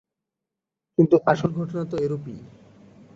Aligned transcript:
কিন্তু 0.97 1.15
আসল 1.25 1.49
ঘটনা 1.51 1.83
তো 1.85 1.95
এরূপই। 1.97 2.37